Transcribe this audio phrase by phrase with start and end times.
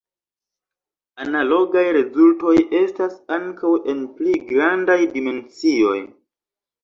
[1.25, 5.99] Analogaj rezultoj estas ankaŭ en pli grandaj dimensioj.